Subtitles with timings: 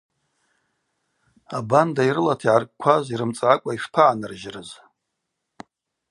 [1.57, 4.69] Абанда йрылата йгӏаркӏкваз йрымцӏгӏакӏва йшпагӏанырыжьрыз.